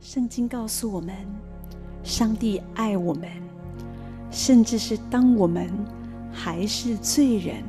[0.00, 1.14] 圣经告诉我们，
[2.02, 3.28] 上帝爱我们，
[4.30, 5.68] 甚至是当我们
[6.32, 7.62] 还是罪人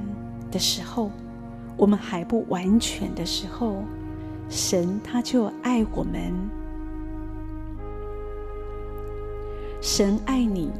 [0.50, 1.12] 的时候，
[1.76, 3.84] 我们还不完全的时候，
[4.50, 6.32] 神他就爱我们。
[9.82, 10.72] 神爱你，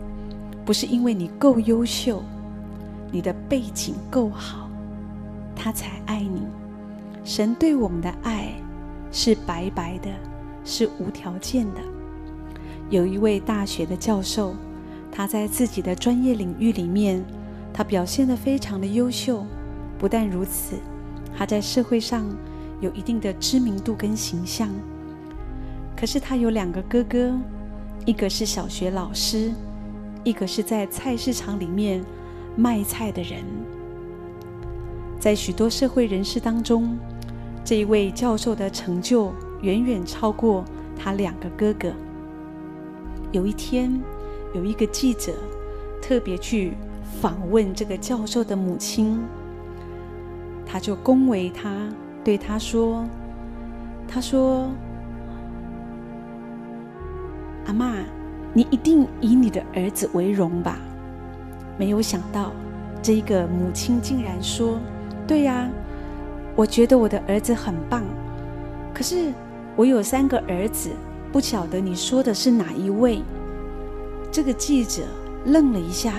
[0.66, 2.24] 不是因为你够优秀，
[3.12, 4.70] 你的背景够好，
[5.54, 6.44] 他才爱你。
[7.26, 8.54] 神对我们的爱
[9.12, 10.10] 是白白的。
[10.64, 11.82] 是无条件的。
[12.90, 14.54] 有一位大学的教授，
[15.12, 17.24] 他在自己的专业领域里面，
[17.74, 19.46] 他表现得非常的优秀。
[19.98, 20.76] 不但如此，
[21.38, 22.26] 他在社会上
[22.80, 24.70] 有一定的知名度跟形象。
[25.96, 27.34] 可是他有两个哥哥，
[28.06, 29.52] 一个是小学老师，
[30.24, 32.04] 一个是在菜市场里面
[32.56, 33.44] 卖菜的人。
[35.20, 36.98] 在许多社会人士当中，
[37.64, 40.64] 这一位教授的成就，远远超过
[40.98, 41.92] 他两个哥哥。
[43.32, 44.02] 有一天，
[44.54, 45.32] 有一个记者
[46.02, 46.74] 特别去
[47.22, 49.20] 访问这个教授的母亲，
[50.66, 51.72] 他就恭维他，
[52.24, 53.06] 对他说
[54.06, 54.70] ：“他说，
[57.68, 58.04] 阿嬷，
[58.54, 60.78] 你一定以你的儿子为荣吧？”
[61.80, 62.52] 没有想到，
[63.02, 64.78] 这一个母亲竟然说
[65.26, 65.70] ：“对呀，
[66.54, 68.04] 我觉得我的儿子很棒，
[68.94, 69.32] 可是。”
[69.76, 70.90] 我有三个儿子，
[71.32, 73.22] 不晓得你说的是哪一位？
[74.32, 75.04] 这个记者
[75.46, 76.14] 愣了一下，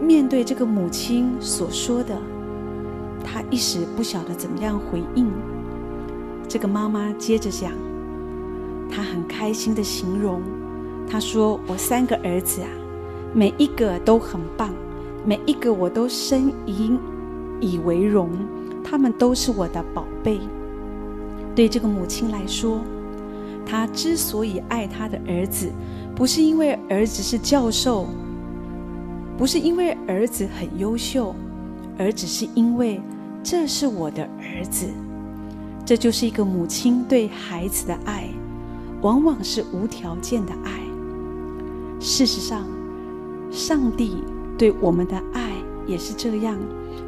[0.00, 2.16] 面对这个母亲所说的，
[3.24, 5.28] 他一时不晓得怎么样回应。
[6.48, 7.72] 这个妈妈接着讲，
[8.90, 10.42] 她很开心的形容，
[11.08, 12.68] 她说：“我三个儿子啊，
[13.32, 14.70] 每一个都很棒，
[15.24, 16.98] 每一个我都深以
[17.60, 18.30] 以为荣，
[18.84, 20.40] 他们都是我的宝贝。”
[21.54, 22.80] 对这个母亲来说，
[23.64, 25.70] 她之所以爱她的儿子，
[26.14, 28.06] 不是因为儿子是教授，
[29.38, 31.34] 不是因为儿子很优秀，
[31.98, 33.00] 而只是因为
[33.42, 34.88] 这是我的儿子。
[35.86, 38.28] 这就是一个母亲对孩子的爱，
[39.02, 40.70] 往往是无条件的爱。
[42.00, 42.66] 事实上，
[43.50, 44.24] 上帝
[44.56, 45.43] 对我们的爱
[45.86, 46.58] 也是这样。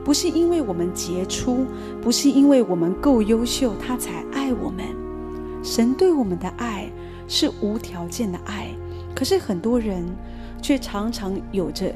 [0.05, 1.67] 不是因为我们杰出，
[2.01, 4.85] 不是因为我们够优秀，他才爱我们。
[5.63, 6.89] 神对我们的爱
[7.27, 8.69] 是无条件的爱，
[9.15, 10.07] 可是很多人
[10.63, 11.93] 却常常有着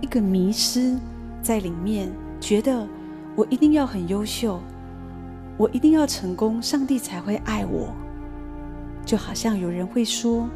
[0.00, 0.96] 一个迷失
[1.42, 2.86] 在里面，觉得
[3.34, 4.60] 我一定要很优秀，
[5.56, 7.92] 我一定要成功，上帝才会爱我。
[9.04, 10.48] 就好像有人会说，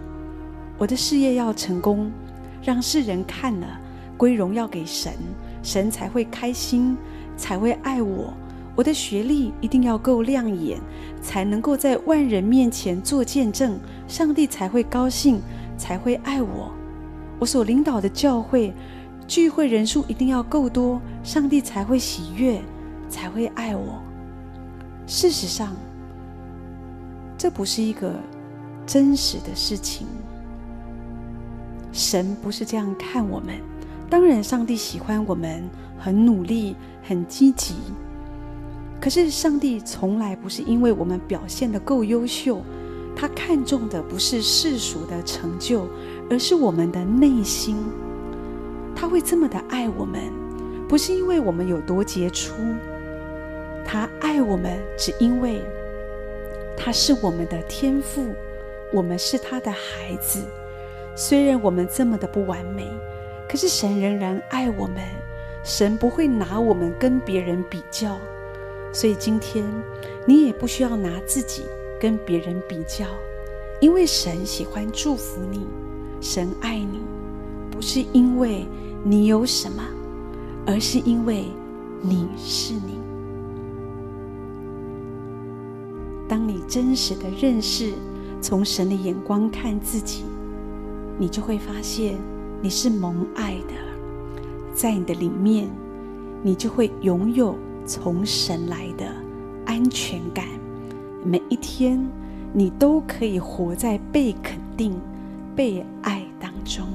[0.79, 2.13] 我的事业要成功，
[2.63, 3.67] 让世人看了
[4.17, 5.13] 归荣耀给神。
[5.63, 6.97] 神才会开心，
[7.37, 8.33] 才会爱我。
[8.75, 10.81] 我的学历一定要够亮眼，
[11.21, 13.79] 才能够在万人面前做见证，
[14.09, 15.41] 上帝才会高兴，
[15.77, 16.73] 才会爱我。
[17.39, 18.73] 我所领导的教会
[19.27, 22.63] 聚会人数一定要够多，上帝才会喜悦，
[23.09, 24.01] 才会爱我。
[25.07, 25.77] 事实上，
[27.37, 28.15] 这不是一个
[28.87, 30.07] 真实的事情。
[31.93, 33.72] 神不是这样看我们。
[34.13, 35.67] 当然，上帝喜欢我们
[35.99, 37.77] 很努力、很积极。
[39.01, 42.61] 可是，上帝从来不是因为我们表现的够优秀，
[43.17, 45.89] 他看重的不是世俗的成就，
[46.29, 47.75] 而是我们的内心。
[48.95, 50.21] 他会这么的爱我们，
[50.87, 52.53] 不是因为我们有多杰出，
[53.83, 55.63] 他爱我们只因为
[56.77, 58.27] 他是我们的天赋，
[58.93, 60.45] 我们是他的孩子。
[61.17, 62.87] 虽然我们这么的不完美。
[63.53, 64.97] 可是神仍然爱我们，
[65.63, 68.17] 神不会拿我们跟别人比较，
[68.95, 69.63] 所以今天
[70.27, 71.65] 你也不需要拿自己
[72.01, 73.05] 跟别人比较，
[73.79, 75.67] 因为神喜欢祝福你，
[76.19, 77.03] 神爱你，
[77.71, 78.67] 不是因为
[79.05, 79.85] 你有什么，
[80.67, 81.45] 而是因为
[82.01, 82.99] 你是你。
[86.27, 87.93] 当你真实的认识，
[88.41, 90.25] 从神的眼光看自己，
[91.19, 92.17] 你就会发现。
[92.65, 93.75] 你是蒙爱的，
[94.73, 95.69] 在你的里面，
[96.45, 99.05] 你就会拥有从神来的
[99.67, 100.47] 安全感。
[101.25, 102.01] 每一天，
[102.53, 104.95] 你都可以活在被肯定、
[105.57, 106.87] 被爱当中。